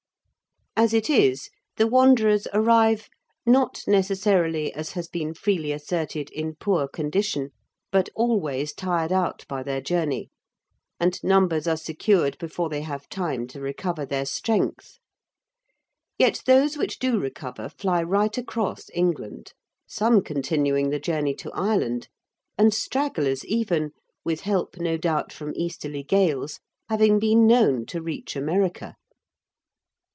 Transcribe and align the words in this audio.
As 0.77 0.93
it 0.93 1.09
is, 1.09 1.49
the 1.75 1.85
wanderers 1.85 2.47
arrive, 2.53 3.09
not 3.45 3.83
necessarily, 3.87 4.73
as 4.73 4.93
has 4.93 5.09
been 5.09 5.33
freely 5.33 5.73
asserted, 5.73 6.31
in 6.31 6.55
poor 6.55 6.87
condition, 6.87 7.51
but 7.91 8.07
always 8.15 8.71
tired 8.73 9.11
out 9.11 9.45
by 9.49 9.63
their 9.63 9.81
journey, 9.81 10.29
and 10.97 11.21
numbers 11.23 11.67
are 11.67 11.75
secured 11.77 12.37
before 12.39 12.69
they 12.69 12.81
have 12.81 13.09
time 13.09 13.47
to 13.47 13.59
recover 13.59 14.05
their 14.05 14.25
strength. 14.25 14.97
Yet 16.17 16.41
those 16.47 16.77
which 16.77 16.99
do 16.99 17.19
recover 17.19 17.67
fly 17.67 18.01
right 18.01 18.35
across 18.37 18.85
England, 18.93 19.53
some 19.87 20.23
continuing 20.23 20.89
the 20.89 20.99
journey 20.99 21.35
to 21.35 21.51
Ireland, 21.51 22.07
and 22.57 22.73
stragglers 22.73 23.43
even, 23.43 23.91
with 24.23 24.39
help 24.41 24.77
no 24.77 24.97
doubt 24.97 25.33
from 25.33 25.53
easterly 25.53 26.01
gales, 26.01 26.59
having 26.87 27.19
been 27.19 27.45
known 27.45 27.85
to 27.87 28.01
reach 28.01 28.37
America. 28.37 28.95